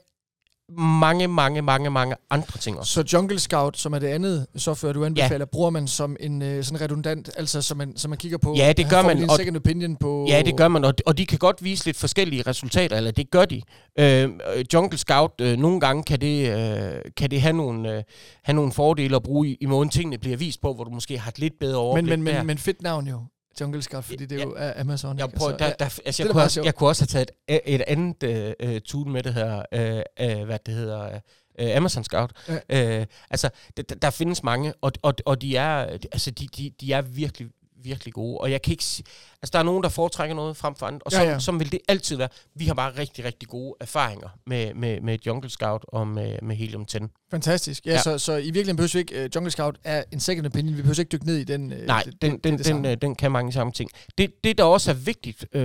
mange, 0.78 1.28
mange, 1.28 1.62
mange, 1.62 1.90
mange 1.90 2.17
andre 2.31 2.58
ting 2.58 2.78
også. 2.78 2.93
Så 2.93 3.05
Jungle 3.12 3.38
Scout, 3.38 3.78
som 3.78 3.93
er 3.93 3.99
det 3.99 4.06
andet 4.06 4.46
software, 4.56 4.93
du 4.93 5.05
anbefaler, 5.05 5.38
ja. 5.38 5.44
bruger 5.44 5.70
man 5.70 5.88
som 5.88 6.17
en 6.20 6.43
uh, 6.43 6.49
sådan 6.64 6.81
redundant, 6.81 7.31
altså 7.37 7.62
så 7.62 7.75
man, 7.75 7.96
så 7.96 8.08
man 8.08 8.19
kigger 8.19 8.38
på, 8.38 8.55
ja, 8.56 8.72
det 8.76 8.90
gør 8.90 9.02
man, 9.02 9.19
en 9.19 9.31
second 9.37 9.56
opinion 9.56 9.96
på... 9.96 10.26
Ja, 10.28 10.43
det 10.43 10.56
gør 10.56 10.69
man, 10.69 10.84
og, 10.84 10.94
og 11.06 11.19
de 11.19 11.26
kan 11.26 11.38
godt 11.38 11.64
vise 11.64 11.84
lidt 11.84 11.96
forskellige 11.96 12.43
resultater, 12.46 12.96
eller 12.96 13.11
det 13.11 13.31
gør 13.31 13.44
de. 13.44 13.62
Uh, 14.00 14.31
Jungle 14.75 14.99
Scout, 14.99 15.40
uh, 15.43 15.49
nogle 15.49 15.81
gange 15.81 16.02
kan 16.02 16.20
det, 16.20 16.55
uh, 16.55 17.00
kan 17.16 17.31
det 17.31 17.40
have, 17.40 17.52
nogle, 17.52 17.96
uh, 17.96 18.02
have 18.44 18.55
nogle 18.55 18.73
fordele 18.73 19.16
at 19.16 19.23
bruge 19.23 19.49
i, 19.49 19.56
i 19.61 19.66
måden 19.66 19.88
tingene 19.88 20.19
bliver 20.19 20.37
vist 20.37 20.61
på, 20.61 20.75
hvor 20.75 20.84
du 20.84 20.90
måske 20.90 21.19
har 21.19 21.31
et 21.31 21.38
lidt 21.38 21.55
bedre 21.61 21.78
overblik 21.78 22.11
men, 22.11 22.23
men, 22.23 22.34
men, 22.34 22.46
men 22.46 22.58
fedt 22.58 22.82
navn 22.82 23.08
jo. 23.08 23.20
Jungle 23.61 23.82
Scout, 23.82 24.05
fordi 24.05 24.26
det 24.26 24.41
er 24.41 24.44
jo 24.44 24.56
ja. 24.58 24.81
Amazon. 24.81 25.19
Jeg, 25.19 25.31
prøver, 25.31 25.56
der, 25.56 25.73
der, 25.73 26.00
altså, 26.05 26.23
jeg, 26.23 26.31
kunne 26.31 26.43
også, 26.43 26.62
jeg 26.62 26.75
kunne 26.75 26.88
også 26.88 27.02
have 27.02 27.06
taget 27.06 27.31
et, 27.49 27.61
et 27.64 27.82
andet 27.87 28.55
uh, 28.64 28.79
tool 28.79 29.08
med, 29.08 29.23
det 29.23 29.35
her, 29.35 29.56
uh, 29.56 30.38
uh, 30.38 30.44
hvad 30.44 30.58
det 30.67 30.75
hedder, 30.75 31.20
uh, 31.62 31.76
Amazon 31.76 32.05
Scout. 32.05 32.32
Ja. 32.49 33.00
Uh, 33.00 33.06
altså, 33.31 33.50
der, 33.76 33.82
der 33.82 34.11
findes 34.11 34.43
mange, 34.43 34.75
og, 34.81 34.93
og, 35.02 35.14
og 35.26 35.43
de, 35.43 35.56
er, 35.56 35.76
altså, 36.12 36.31
de, 36.31 36.47
de, 36.56 36.70
de 36.81 36.93
er 36.93 37.02
virkelig, 37.02 37.49
virkelig 37.82 38.15
gode. 38.15 38.38
Og 38.38 38.50
jeg 38.50 38.62
kan 38.62 38.73
ikke 38.73 38.85
sige, 38.85 39.05
altså 39.43 39.50
der 39.53 39.59
er 39.59 39.62
nogen, 39.62 39.82
der 39.82 39.88
foretrækker 39.88 40.37
noget 40.37 40.56
frem 40.56 40.75
for 40.75 40.87
andre, 40.87 41.00
og 41.05 41.12
så, 41.12 41.23
ja, 41.23 41.31
ja. 41.31 41.38
som 41.38 41.61
vil 41.61 41.73
det 41.73 41.81
altid 41.88 42.17
være. 42.17 42.29
Vi 42.55 42.67
har 42.67 42.75
bare 42.75 42.99
rigtig, 42.99 43.25
rigtig 43.25 43.49
gode 43.49 43.75
erfaringer 43.81 44.29
med, 44.47 44.75
med, 44.75 45.00
med 45.00 45.19
Jungle 45.27 45.50
Scout 45.50 45.85
og 45.88 46.09
med, 46.09 46.38
med 46.43 46.56
Helium 46.56 46.85
10. 46.85 46.99
Fantastisk. 47.31 47.87
Ja, 47.87 47.93
ja. 47.93 48.03
Så, 48.03 48.19
så 48.19 48.32
i 48.32 48.43
virkeligheden 48.43 48.77
behøver 48.77 48.93
vi 48.93 48.99
ikke, 48.99 49.25
uh, 49.25 49.35
Jungle 49.35 49.50
Scout 49.50 49.79
er 49.85 50.05
en 50.12 50.21
second 50.21 50.47
opinion, 50.47 50.77
vi 50.77 50.82
behøver 50.82 51.00
ikke 51.00 51.11
dykke 51.11 51.27
ned 51.27 51.37
i 51.37 51.44
den. 51.44 51.73
Uh, 51.73 51.79
Nej, 51.79 52.05
den, 52.23 52.32
det, 52.32 52.44
den, 52.44 52.59
det 52.59 52.67
den, 52.67 52.87
uh, 52.87 52.93
den 53.03 53.15
kan 53.15 53.32
mange 53.32 53.53
samme 53.53 53.73
ting. 53.73 53.91
Det, 54.19 54.44
det 54.44 54.59
der 54.59 54.65
også 54.65 54.91
er 54.91 54.94
vigtigt, 54.94 55.56
øh, 55.56 55.62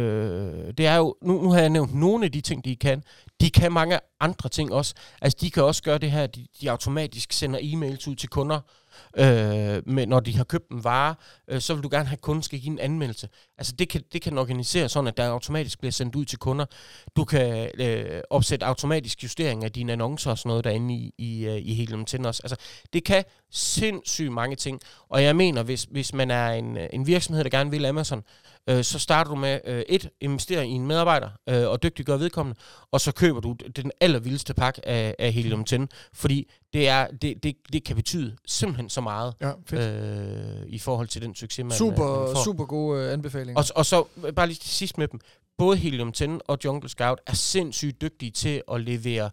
det 0.78 0.86
er 0.88 0.96
jo, 0.96 1.16
nu, 1.22 1.42
nu 1.42 1.52
har 1.52 1.60
jeg 1.60 1.70
nævnt 1.70 1.96
nogle 1.96 2.26
af 2.26 2.32
de 2.32 2.42
ting, 2.42 2.66
de 2.66 2.76
kan. 2.76 3.04
De 3.42 3.50
kan 3.50 3.72
mange 3.72 4.00
andre 4.20 4.50
ting 4.50 4.74
også. 4.74 4.94
Altså 5.22 5.38
de 5.42 5.52
kan 5.52 5.64
også 5.64 5.84
gøre 5.84 5.98
det 5.98 6.12
her, 6.12 6.28
de, 6.28 6.48
de 6.62 6.72
automatisk 6.72 7.34
sender 7.34 7.60
e-mails 7.60 8.10
ud 8.10 8.16
til 8.16 8.30
kunder, 8.30 8.60
øh, 9.18 9.26
med, 9.86 10.06
når 10.08 10.20
de 10.20 10.38
har 10.38 10.44
købt 10.44 10.70
en 10.72 10.84
vare, 10.84 11.16
øh, 11.48 11.62
så 11.62 11.74
vil 11.74 11.84
du 11.84 11.90
gerne 11.92 12.06
have, 12.06 12.18
at 12.18 12.22
kunden 12.22 12.44
skal 12.44 12.60
give 12.60 12.72
en 12.72 12.80
anmeldelse. 12.80 13.30
Altså 13.58 13.74
det 13.80 13.90
kan, 13.90 14.02
det 14.14 14.22
kan 14.22 14.38
organisere 14.38 14.90
sådan, 14.90 15.08
at 15.08 15.18
der 15.18 15.30
automatisk 15.30 15.80
bliver 15.80 15.92
sendt 15.92 16.16
ud 16.16 16.26
til 16.26 16.40
kunder. 16.40 16.66
Du 17.16 17.26
kan 17.26 17.72
øh, 17.80 18.22
opsætte 18.30 18.66
automatisk 18.66 19.24
justering 19.24 19.64
af 19.64 19.72
dine 19.72 19.92
annoncer 19.92 20.32
og 20.32 20.38
sådan 20.38 20.50
noget 20.50 20.64
derinde 20.64 20.94
i, 20.94 21.14
i, 21.18 21.46
øh, 21.46 21.58
i 21.58 21.74
Helium 21.74 22.06
10 22.06 22.18
også. 22.18 22.42
Altså 22.44 22.56
det 22.94 23.04
kan 23.04 23.24
sindssygt 23.56 24.32
mange 24.32 24.56
ting. 24.56 24.82
Og 25.10 25.24
jeg 25.24 25.36
mener, 25.36 25.64
hvis, 25.64 25.84
hvis 25.84 26.14
man 26.14 26.32
er 26.32 26.50
en, 26.50 26.78
en 26.94 27.08
virksomhed, 27.08 27.44
der 27.44 27.50
gerne 27.50 27.72
vil 27.72 27.86
Amazon, 27.86 28.24
øh, 28.70 28.84
så 28.84 29.00
starter 29.00 29.32
du 29.32 29.36
med 29.36 29.60
øh, 29.66 29.84
et, 29.90 30.10
investere 30.22 30.68
i 30.68 30.70
en 30.70 30.88
medarbejder 30.88 31.30
øh, 31.50 31.68
og 31.68 31.84
dygtiggøre 31.84 32.20
vedkommende, 32.20 32.60
og 32.92 33.02
så 33.02 33.12
køber 33.12 33.40
du 33.40 33.56
den 33.76 33.92
allervildeste 34.02 34.54
pakke 34.54 34.88
af, 34.88 35.16
af 35.20 35.34
Helium 35.34 35.64
10, 35.64 35.76
fordi 36.14 36.52
det, 36.74 36.88
er, 36.88 37.08
det, 37.08 37.44
det, 37.44 37.56
det 37.74 37.84
kan 37.84 37.96
betyde 37.96 38.36
simpelthen 38.46 38.90
så 38.90 39.02
meget 39.02 39.34
ja, 39.42 39.52
øh, 39.74 40.68
i 40.68 40.80
forhold 40.80 41.08
til 41.08 41.22
den 41.22 41.36
succes, 41.36 41.64
man, 41.64 41.72
super, 41.72 42.26
man 42.26 42.36
får. 42.36 42.44
Super 42.44 42.66
gode 42.66 43.04
øh, 43.06 43.14
anbefalinger. 43.14 43.60
Og, 43.60 43.66
og 43.76 43.86
så 43.86 44.04
bare 44.36 44.48
lige 44.48 44.58
til 44.58 44.70
sidst 44.70 44.98
med 44.98 45.08
dem. 45.08 45.20
Både 45.58 45.78
Helium 45.78 46.12
10 46.12 46.26
og 46.48 46.58
Jungle 46.66 46.90
Scout 46.90 47.20
er 47.28 47.34
sindssygt 47.34 48.02
dygtige 48.02 48.32
til 48.32 48.62
at 48.72 48.82
levere 48.82 49.30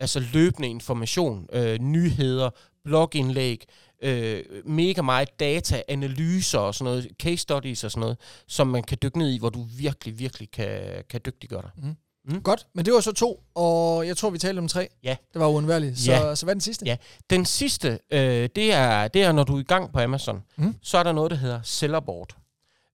altså 0.00 0.20
løbende 0.32 0.68
information, 0.68 1.46
øh, 1.52 1.78
nyheder, 1.78 2.50
blogindlæg, 2.84 3.64
øh, 4.02 4.44
mega 4.64 5.02
meget 5.02 5.40
data, 5.40 5.82
analyser 5.88 6.58
og 6.58 6.74
sådan 6.74 6.84
noget, 6.84 7.08
case 7.22 7.36
studies 7.36 7.84
og 7.84 7.90
sådan 7.90 8.00
noget, 8.00 8.16
som 8.46 8.66
man 8.66 8.82
kan 8.82 8.98
dykke 9.02 9.18
ned 9.18 9.30
i, 9.30 9.38
hvor 9.38 9.50
du 9.50 9.66
virkelig, 9.78 10.18
virkelig 10.18 10.50
kan, 10.50 11.04
kan 11.10 11.20
dygtiggøre 11.26 11.62
dig. 11.62 11.70
Mm. 11.76 11.96
Mm. 12.28 12.42
Godt, 12.42 12.66
men 12.74 12.84
det 12.84 12.94
var 12.94 13.00
så 13.00 13.12
to, 13.12 13.42
og 13.54 14.06
jeg 14.06 14.16
tror, 14.16 14.30
vi 14.30 14.38
talte 14.38 14.58
om 14.58 14.68
tre. 14.68 14.88
Ja. 15.02 15.16
Det 15.32 15.40
var 15.40 15.46
uundværligt. 15.46 15.98
Så, 15.98 16.12
ja. 16.12 16.34
så 16.34 16.46
hvad 16.46 16.52
er 16.52 16.54
den 16.54 16.60
sidste? 16.60 16.86
Ja, 16.86 16.96
den 17.30 17.44
sidste, 17.44 17.98
øh, 18.12 18.48
det, 18.56 18.72
er, 18.72 19.08
det 19.08 19.22
er, 19.22 19.32
når 19.32 19.44
du 19.44 19.56
er 19.56 19.60
i 19.60 19.64
gang 19.64 19.92
på 19.92 20.00
Amazon, 20.00 20.42
mm. 20.56 20.74
så 20.82 20.98
er 20.98 21.02
der 21.02 21.12
noget, 21.12 21.30
der 21.30 21.36
hedder 21.36 21.60
Sellerboard. 21.62 22.36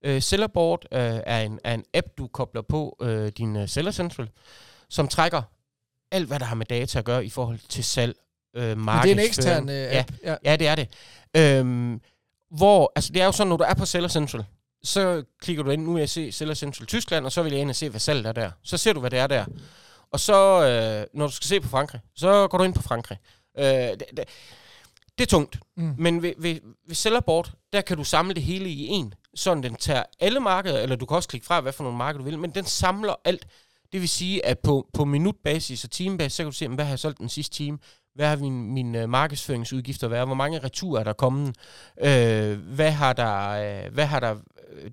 Øh, 0.05 0.23
Sellerboard 0.23 0.85
øh, 0.93 1.01
er, 1.27 1.41
en, 1.41 1.59
er 1.65 1.75
en 1.75 1.85
app, 1.95 2.07
du 2.19 2.27
kobler 2.27 2.63
på 2.63 2.97
øh, 3.01 3.33
din 3.39 3.57
uh, 3.57 3.69
Seller 3.69 3.93
Central, 3.93 4.29
som 4.89 5.09
trækker 5.09 5.43
alt, 6.15 6.27
hvad 6.27 6.39
der 6.39 6.45
har 6.45 6.55
med 6.55 6.67
data 6.67 6.99
at 6.99 7.05
gøre 7.05 7.25
i 7.25 7.31
forhold 7.31 7.59
til 7.69 7.85
salg, 7.85 8.17
øh, 8.57 8.79
markedsføring. 8.79 9.03
det 9.03 9.11
er 9.11 9.25
en 9.25 9.29
ekstern 9.29 9.69
øh, 9.69 9.99
app? 9.99 10.13
Ja, 10.25 10.31
ja. 10.31 10.37
ja, 10.45 10.57
det 10.57 10.67
er 10.67 10.75
det. 10.75 10.89
Øhm, 11.37 12.01
hvor, 12.51 12.93
altså 12.97 13.13
det 13.13 13.23
er 13.23 13.27
jo 13.27 13.33
sådan, 13.33 13.49
når 13.49 13.57
du 13.57 13.65
er 13.65 13.75
på 13.75 13.85
Seller 13.85 14.09
Central, 14.09 14.45
så 14.83 15.25
klikker 15.43 15.63
du 15.63 15.71
ind, 15.71 15.83
nu 15.85 15.93
vil 15.93 16.01
jeg 16.01 16.09
se 16.09 16.33
Seller 16.33 16.55
Central 16.55 16.87
Tyskland, 16.87 17.25
og 17.25 17.33
så 17.33 17.43
vil 17.43 17.53
jeg 17.53 17.61
ind 17.61 17.71
og 17.71 17.77
se, 17.77 17.89
hvad 17.89 18.01
salget 18.01 18.27
er 18.27 18.33
der. 18.33 18.51
Så 18.63 18.77
ser 18.77 18.93
du, 18.93 19.01
hvad 19.01 19.11
det 19.11 19.19
er 19.19 19.27
der. 19.27 19.45
Og 20.13 20.21
så, 20.21 20.67
øh, 20.67 21.19
når 21.19 21.27
du 21.27 21.33
skal 21.33 21.49
se 21.49 21.61
på 21.61 21.69
Frankrig, 21.69 22.01
så 22.17 22.49
går 22.49 22.59
du 22.59 22.65
ind 22.65 22.75
på 22.75 22.83
Frankrig. 22.83 23.19
Øh, 23.59 23.65
det, 23.65 24.05
det, 24.17 24.25
det 25.19 25.25
er 25.25 25.27
tungt. 25.27 25.59
Mm. 25.77 25.95
Men 25.99 26.23
ved, 26.23 26.33
ved, 26.39 26.61
ved 26.87 26.95
Sellerboard, 26.95 27.51
der 27.73 27.81
kan 27.81 27.97
du 27.97 28.05
samle 28.05 28.35
det 28.35 28.43
hele 28.43 28.71
i 28.71 28.87
en. 28.87 29.15
Sådan 29.35 29.63
den 29.63 29.75
tager 29.75 30.03
alle 30.21 30.41
markeder, 30.41 30.81
eller 30.81 30.97
du 30.97 31.07
kan 31.07 31.17
også 31.17 31.29
klikke 31.29 31.47
fra, 31.47 31.61
hvad 31.61 31.73
for 31.73 31.85
nogle 31.85 31.99
markeder 31.99 32.19
du 32.19 32.31
vil, 32.31 32.39
men 32.39 32.51
den 32.51 32.65
samler 32.65 33.15
alt. 33.25 33.47
Det 33.95 34.01
vil 34.01 34.09
sige, 34.09 34.47
at 34.47 34.59
på, 34.59 34.87
på 34.95 35.05
minutbasis 35.05 35.85
og 35.85 35.91
timebasis, 35.91 36.33
så 36.33 36.43
kan 36.43 36.51
du 36.51 36.57
se, 36.57 36.69
hvad 36.69 36.85
har 36.85 36.93
jeg 36.93 36.99
solgt 36.99 37.19
den 37.19 37.29
sidste 37.29 37.55
time? 37.57 37.79
Hvad 38.15 38.29
har 38.29 38.37
min, 38.37 38.75
min 38.75 38.95
uh, 38.95 39.09
markedsføringsudgifter 39.09 40.09
været? 40.09 40.29
Hvor 40.29 40.35
mange 40.35 40.59
returer 40.59 41.01
er 41.01 41.05
der 41.05 41.13
kommet? 41.13 41.57
Øh, 42.01 42.59
hvad 42.59 42.91
har 42.91 43.13
der, 43.13 43.49
øh, 43.49 43.93
hvad 43.93 44.07
har 44.07 44.21
der 44.21 44.37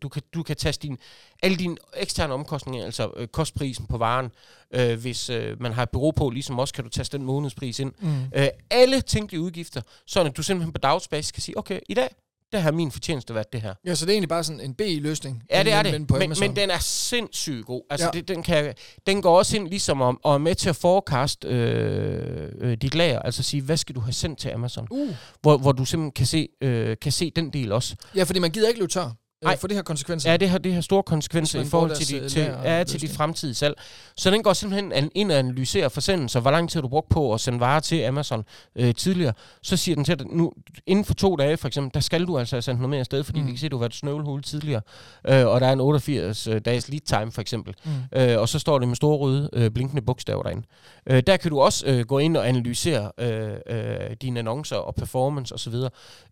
du, 0.02 0.10
kan, 0.10 0.22
du 0.34 0.44
kan 0.44 0.56
tage 0.56 0.78
din, 0.82 0.98
alle 1.44 1.58
dine 1.58 1.78
eksterne 1.98 2.34
omkostninger, 2.34 2.86
altså 2.86 3.12
øh, 3.18 3.28
kostprisen 3.28 3.86
på 3.88 3.98
varen, 3.98 4.32
øh, 4.74 5.00
hvis 5.00 5.30
øh, 5.30 5.62
man 5.62 5.72
har 5.74 5.84
et 5.84 5.90
bureau 5.90 6.12
på, 6.12 6.30
ligesom 6.30 6.60
også 6.60 6.74
kan 6.74 6.84
du 6.84 6.90
tage 6.90 7.18
den 7.18 7.24
månedspris 7.24 7.80
ind. 7.80 7.94
Mm. 8.00 8.24
Øh, 8.36 8.48
alle 8.70 9.02
tænkelige 9.02 9.42
udgifter, 9.42 9.82
sådan 10.08 10.32
at 10.32 10.38
du 10.38 10.44
simpelthen 10.44 10.74
på 10.74 10.80
dagsbasis 10.80 11.32
kan 11.32 11.42
sige, 11.42 11.58
okay, 11.58 11.80
i 11.90 11.94
dag, 11.94 12.10
der 12.52 12.60
har 12.60 12.72
min 12.72 12.92
fortjeneste 12.92 13.36
været 13.36 13.54
det 13.54 13.62
her. 13.62 13.74
Ja, 13.86 13.96
så 13.96 14.06
det 14.06 14.12
er 14.12 14.14
egentlig 14.14 14.30
bare 14.30 14.44
sådan 14.44 14.60
en 14.60 14.74
B-løsning. 14.74 15.44
Ja, 15.52 15.64
det 15.64 15.74
er 15.74 15.84
det. 15.84 16.10
Men, 16.12 16.34
men 16.40 16.56
den 16.56 16.70
er 16.70 16.80
sindssygt 16.80 17.66
god. 17.66 17.82
Altså, 17.90 18.06
ja. 18.06 18.12
det, 18.12 18.28
den, 18.28 18.44
kan, 18.44 18.74
den 19.08 19.22
går 19.22 19.38
også 19.38 19.56
ind 19.56 19.68
ligesom 19.68 20.02
om, 20.02 20.20
og 20.24 20.34
er 20.34 20.38
med 20.38 20.56
til 20.56 20.70
at 20.70 20.76
forecast 20.76 21.46
øh, 21.46 22.50
øh, 22.62 22.78
dit 22.78 22.96
lager. 22.96 23.20
Altså 23.20 23.44
sige, 23.44 23.62
hvad 23.62 23.78
skal 23.78 23.96
du 23.96 24.00
have 24.00 24.14
sendt 24.14 24.40
til 24.40 24.50
Amazon? 24.50 24.88
Uh. 24.92 25.16
Hvor, 25.42 25.58
hvor 25.58 25.72
du 25.72 25.86
simpelthen 25.86 26.12
kan 26.12 26.26
se, 26.26 26.48
øh, 26.62 26.98
kan 27.02 27.12
se 27.12 27.32
den 27.36 27.54
del 27.54 27.72
også. 27.72 27.96
Ja, 28.16 28.24
fordi 28.24 28.40
man 28.40 28.52
gider 28.52 28.68
ikke 28.68 28.80
løbe 28.80 28.92
tør. 28.92 29.12
Nej. 29.44 29.58
For 29.58 29.68
det 29.68 29.76
har 29.76 29.84
konsekvenser? 29.84 30.32
Ja, 30.32 30.38
det 30.38 30.50
har, 30.50 30.58
det 30.58 30.74
har 30.74 30.82
store 30.82 31.04
konsekvenser 31.04 31.62
i 31.62 31.66
forhold 31.66 31.96
til, 31.96 32.10
de, 32.10 32.24
øh, 32.24 32.30
til, 32.30 32.42
ja, 32.64 32.84
til 32.84 33.02
de 33.02 33.08
fremtidige 33.10 33.56
salg. 33.56 33.76
Så 34.18 34.32
den 34.32 34.44
går 34.44 34.54
simpelthen 34.54 35.12
ind 35.16 35.32
og 35.32 35.38
analyserer 35.38 35.90
forsendelser, 35.90 36.40
hvor 36.40 36.52
lang 36.52 36.70
tid 36.70 36.82
du 36.82 36.88
brugt 36.88 37.10
på 37.10 37.34
at 37.34 37.42
sende 37.42 37.60
varer 37.60 37.80
til 37.80 38.02
Amazon 38.04 38.44
øh, 38.76 38.96
tidligere. 38.96 39.34
Så 39.62 39.78
siger 39.78 39.96
den 39.96 40.06
til 40.06 40.20
dig, 40.20 40.28
nu, 40.30 40.54
inden 40.88 41.06
for 41.06 41.14
to 41.14 41.36
dage 41.36 41.58
for 41.58 41.68
eksempel, 41.68 41.94
der 41.94 42.00
skal 42.00 42.26
du 42.26 42.40
altså 42.40 42.56
have 42.56 42.62
sendt 42.62 42.80
noget 42.80 42.90
mere 42.90 43.00
afsted, 43.00 43.24
fordi 43.24 43.40
mm. 43.40 43.48
vi 43.48 43.52
kan 43.52 43.60
se, 43.60 43.66
at 43.66 43.72
du 43.72 43.78
har 43.78 43.82
været 43.82 43.94
snøvlehul 43.94 44.44
tidligere. 44.44 44.82
Øh, 45.28 45.48
og 45.48 45.62
der 45.62 45.68
er 45.68 45.74
en 45.74 45.82
88 45.82 46.48
øh, 46.48 46.62
dages 46.66 46.90
lead 46.90 47.02
time 47.02 47.32
for 47.32 47.42
eksempel. 47.42 47.76
Mm. 47.86 48.20
Øh, 48.20 48.40
og 48.40 48.50
så 48.50 48.60
står 48.60 48.80
det 48.80 48.88
med 48.88 48.96
store 48.96 49.18
røde 49.18 49.50
øh, 49.54 49.72
blinkende 49.72 50.02
bogstaver 50.02 50.44
derinde. 50.44 50.68
Øh, 51.10 51.24
der 51.28 51.38
kan 51.38 51.52
du 51.52 51.62
også 51.62 51.88
øh, 51.88 52.06
gå 52.06 52.20
ind 52.20 52.38
og 52.38 52.48
analysere 52.48 53.12
øh, 53.18 53.52
øh, 53.68 54.16
dine 54.22 54.40
annoncer 54.40 54.76
og 54.76 54.96
performance 54.96 55.56
osv. 55.56 55.74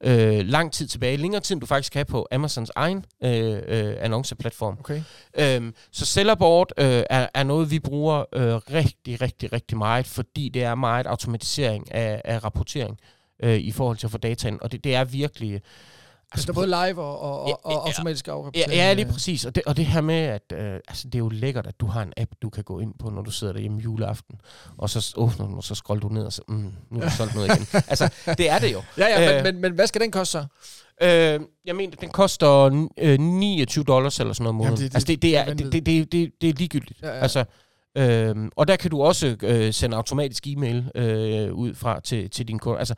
Øh, 0.03 0.47
lang 0.47 0.71
tid 0.71 0.87
tilbage, 0.87 1.17
længere 1.17 1.41
tid 1.41 1.55
end 1.55 1.61
du 1.61 1.65
faktisk 1.67 1.93
kan 1.93 2.05
på 2.05 2.27
Amazons 2.31 2.71
egen 2.75 2.98
egen 3.21 3.63
øh, 3.67 3.89
øh, 3.89 3.95
annonceplatform. 3.99 4.77
Okay. 4.79 5.01
Øhm, 5.39 5.73
så 5.91 6.05
Sellerboard 6.05 6.71
øh, 6.77 7.03
er, 7.09 7.27
er 7.33 7.43
noget, 7.43 7.71
vi 7.71 7.79
bruger 7.79 8.25
øh, 8.33 8.55
rigtig, 8.55 9.21
rigtig, 9.21 9.53
rigtig 9.53 9.77
meget, 9.77 10.07
fordi 10.07 10.49
det 10.49 10.63
er 10.63 10.75
meget 10.75 11.07
automatisering 11.07 11.93
af, 11.93 12.21
af 12.25 12.43
rapportering 12.43 12.99
øh, 13.43 13.57
i 13.57 13.71
forhold 13.71 13.97
til 13.97 14.07
at 14.07 14.11
få 14.11 14.17
data 14.17 14.47
ind, 14.47 14.59
og 14.61 14.71
det, 14.71 14.83
det 14.83 14.95
er 14.95 15.03
virkelig... 15.03 15.61
Altså, 16.31 16.45
det 16.45 16.49
er 16.49 16.53
både 16.53 16.67
live 16.67 17.01
og, 17.03 17.19
og, 17.19 17.47
ja, 17.47 17.53
og 17.63 17.87
automatisk 17.87 18.27
afrapportering. 18.27 18.71
Ja, 18.71 18.87
ja, 18.87 18.93
lige 18.93 19.05
præcis. 19.05 19.45
Og 19.45 19.55
det, 19.55 19.63
og 19.65 19.77
det 19.77 19.85
her 19.85 20.01
med, 20.01 20.15
at 20.15 20.53
øh, 20.53 20.73
altså, 20.87 21.07
det 21.07 21.15
er 21.15 21.19
jo 21.19 21.29
lækkert, 21.29 21.67
at 21.67 21.79
du 21.79 21.85
har 21.85 22.01
en 22.01 22.13
app, 22.17 22.31
du 22.41 22.49
kan 22.49 22.63
gå 22.63 22.79
ind 22.79 22.93
på, 22.99 23.09
når 23.09 23.21
du 23.21 23.31
sidder 23.31 23.53
derhjemme 23.53 23.79
juleaften, 23.79 24.35
og 24.77 24.89
så 24.89 25.13
åbner 25.17 25.47
du, 25.47 25.55
og 25.55 25.63
så 25.63 25.75
scroller 25.75 26.01
du 26.01 26.09
ned, 26.09 26.23
og 26.23 26.33
så, 26.33 26.41
mm, 26.47 26.71
nu 26.91 26.99
er 26.99 27.03
der 27.03 27.09
solgt 27.09 27.35
noget 27.35 27.47
igen. 27.47 27.67
altså, 27.91 28.09
det 28.37 28.49
er 28.49 28.59
det 28.59 28.73
jo. 28.73 28.81
Ja, 28.97 29.07
ja, 29.07 29.37
øh, 29.37 29.43
men, 29.43 29.53
men, 29.53 29.61
men 29.61 29.71
hvad 29.71 29.87
skal 29.87 30.01
den 30.01 30.11
koste 30.11 30.31
så? 30.31 30.45
Øh, 31.01 31.39
jeg 31.65 31.75
mener, 31.75 31.95
den 31.95 32.09
koster 32.09 32.87
øh, 32.97 33.19
29 33.19 33.83
dollars 33.83 34.19
eller 34.19 34.33
sådan 34.33 34.43
noget 34.43 34.55
måned. 34.55 34.71
det, 34.71 34.91
det, 34.91 34.95
altså, 34.95 35.07
det, 35.07 35.21
det, 35.21 35.37
er, 35.37 35.53
det, 35.53 35.73
det, 35.73 35.85
det, 35.85 36.11
det, 36.11 36.31
det 36.41 36.49
er 36.49 36.53
ligegyldigt. 36.53 37.01
Ja, 37.01 37.07
ja. 37.07 37.19
Altså, 37.19 37.45
øh, 37.97 38.35
og 38.55 38.67
der 38.67 38.75
kan 38.75 38.91
du 38.91 39.01
også 39.01 39.35
øh, 39.43 39.73
sende 39.73 39.97
automatisk 39.97 40.47
e-mail 40.47 40.91
øh, 40.95 41.53
ud 41.53 41.75
fra 41.75 41.99
til, 41.99 42.29
til 42.29 42.47
din 42.47 42.59
kunde. 42.59 42.79
Altså, 42.79 42.95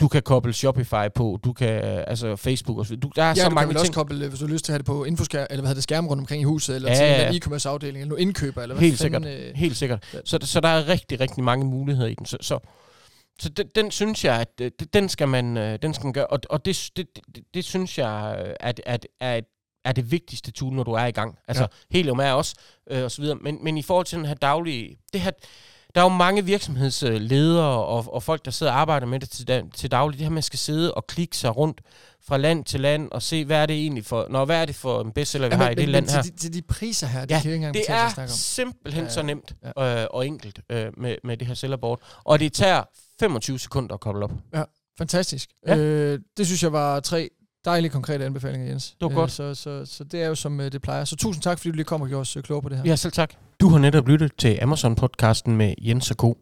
du 0.00 0.08
kan 0.08 0.22
koble 0.22 0.52
Shopify 0.52 1.08
på, 1.14 1.38
du 1.44 1.52
kan, 1.52 1.68
altså 2.06 2.36
Facebook 2.36 2.78
og 2.78 2.86
så 2.86 2.94
videre. 2.94 3.10
Der 3.16 3.22
er 3.22 3.28
ja, 3.28 3.34
så 3.34 3.48
du 3.48 3.54
mange 3.54 3.66
kan 3.66 3.74
ting. 3.74 3.80
også 3.80 3.92
koble, 3.92 4.28
hvis 4.28 4.38
du 4.38 4.46
har 4.46 4.52
lyst 4.52 4.64
til 4.64 4.72
at 4.72 4.74
have 4.74 4.78
det 4.78 4.86
på 4.86 5.04
infoskærm, 5.04 5.46
eller 5.50 5.60
hvad 5.60 5.68
hedder 5.68 5.74
det, 5.74 5.82
skærm 5.82 6.06
rundt 6.06 6.20
omkring 6.20 6.42
i 6.42 6.44
huset, 6.44 6.76
eller 6.76 6.90
ja, 6.90 6.96
til 6.96 7.04
ja. 7.04 7.30
en 7.30 7.34
e-commerce 7.34 7.68
afdeling, 7.68 8.02
eller 8.02 8.16
indkøber, 8.16 8.62
eller 8.62 8.74
hvad 8.74 8.82
Helt 8.84 8.98
sikkert, 8.98 9.26
øh, 9.26 9.54
helt 9.54 9.76
sikkert. 9.76 10.04
Så, 10.24 10.38
så 10.42 10.60
der 10.60 10.68
er 10.68 10.88
rigtig, 10.88 11.20
rigtig 11.20 11.44
mange 11.44 11.66
muligheder 11.66 12.08
i 12.08 12.14
den. 12.14 12.26
Så, 12.26 12.36
så 12.40 12.58
så 13.40 13.48
den, 13.48 13.66
den 13.74 13.90
synes 13.90 14.24
jeg, 14.24 14.40
at 14.40 14.60
øh, 14.60 14.70
den 14.94 15.08
skal 15.08 15.28
man, 15.28 15.56
øh, 15.56 15.78
den 15.82 15.94
skal 15.94 16.06
man 16.06 16.12
gøre, 16.12 16.26
og, 16.26 16.40
og 16.50 16.64
det, 16.64 16.90
det, 16.96 17.06
det, 17.34 17.44
det 17.54 17.64
synes 17.64 17.98
jeg 17.98 18.36
at, 18.60 18.80
at, 18.86 19.06
at 19.20 19.44
er 19.84 19.92
det 19.92 20.10
vigtigste 20.10 20.50
tool, 20.50 20.72
når 20.72 20.82
du 20.82 20.92
er 20.92 21.06
i 21.06 21.10
gang. 21.10 21.38
Altså, 21.48 21.62
ja. 21.62 21.96
Helium 21.98 22.18
er 22.18 22.32
også, 22.32 22.54
øh, 22.90 23.04
og 23.04 23.10
så 23.10 23.22
videre. 23.22 23.38
Men, 23.40 23.58
men 23.64 23.78
i 23.78 23.82
forhold 23.82 24.06
til 24.06 24.18
den 24.18 24.26
her 24.26 24.34
daglige... 24.34 24.98
Det 25.12 25.20
her, 25.20 25.30
der 25.94 26.00
er 26.00 26.04
jo 26.04 26.08
mange 26.08 26.44
virksomhedsledere 26.44 27.86
og, 27.86 28.14
og 28.14 28.22
folk, 28.22 28.44
der 28.44 28.50
sidder 28.50 28.72
og 28.72 28.80
arbejder 28.80 29.06
med 29.06 29.20
det 29.20 29.30
til, 29.30 29.70
til 29.74 29.90
daglig. 29.90 30.18
Det 30.18 30.26
her, 30.26 30.32
man 30.32 30.42
skal 30.42 30.58
sidde 30.58 30.94
og 30.94 31.06
klikke 31.06 31.36
sig 31.36 31.56
rundt 31.56 31.80
fra 32.24 32.36
land 32.36 32.64
til 32.64 32.80
land 32.80 33.10
og 33.10 33.22
se, 33.22 33.44
hvad 33.44 33.56
er 33.56 33.66
det 33.66 33.76
egentlig 33.76 34.04
for, 34.04 34.26
når, 34.30 34.44
hvad 34.44 34.60
er 34.60 34.64
det 34.64 34.74
for 34.74 35.00
en 35.00 35.12
bestseller, 35.12 35.48
vi 35.48 35.52
ja, 35.52 35.58
men, 35.58 35.64
har 35.64 35.70
i 35.70 35.74
det 35.74 35.82
men, 35.82 35.90
land 35.90 36.06
men 36.06 36.14
her. 36.14 36.22
Til 36.22 36.32
de, 36.32 36.36
til 36.36 36.54
de 36.54 36.62
priser 36.62 37.06
her, 37.06 37.20
det 37.20 37.30
ja, 37.30 37.40
kan 37.40 37.52
ikke 37.52 37.72
det 37.72 37.84
er 37.88 38.26
simpelthen 38.26 39.02
ja, 39.02 39.08
ja. 39.08 39.12
så 39.12 39.22
nemt 39.22 39.54
ja. 39.76 40.02
øh, 40.02 40.06
og 40.10 40.26
enkelt 40.26 40.60
øh, 40.70 40.86
med, 40.96 41.16
med 41.24 41.36
det 41.36 41.46
her 41.46 41.54
sellerboard. 41.54 42.00
Og 42.24 42.40
det 42.40 42.52
tager 42.52 42.82
25 43.20 43.58
sekunder 43.58 43.94
at 43.94 44.00
koble 44.00 44.24
op. 44.24 44.32
Ja, 44.54 44.62
fantastisk. 44.98 45.50
Ja. 45.66 45.76
Øh, 45.76 46.20
det 46.36 46.46
synes 46.46 46.62
jeg 46.62 46.72
var 46.72 47.00
tre 47.00 47.28
dejlige 47.64 47.90
konkrete 47.90 48.24
anbefalinger, 48.24 48.68
Jens. 48.68 48.90
Det 48.90 48.96
var 49.00 49.08
godt. 49.08 49.30
Øh, 49.30 49.54
så, 49.54 49.54
så, 49.54 49.86
så 49.86 50.04
det 50.04 50.22
er 50.22 50.26
jo 50.26 50.34
som 50.34 50.60
øh, 50.60 50.72
det 50.72 50.82
plejer. 50.82 51.04
Så 51.04 51.16
tusind 51.16 51.42
tak, 51.42 51.58
fordi 51.58 51.70
du 51.70 51.76
lige 51.76 51.84
kom 51.84 52.02
og 52.02 52.08
gjorde 52.08 52.20
os 52.20 52.36
øh, 52.36 52.42
klogere 52.42 52.62
på 52.62 52.68
det 52.68 52.76
her. 52.78 52.84
Ja, 52.84 52.96
selv 52.96 53.12
tak. 53.12 53.34
Du 53.62 53.68
har 53.68 53.78
netop 53.78 54.08
lyttet 54.08 54.32
til 54.38 54.58
Amazon-podcasten 54.62 55.50
med 55.50 55.74
Jens 55.82 56.10
og 56.10 56.16
Co. 56.16 56.38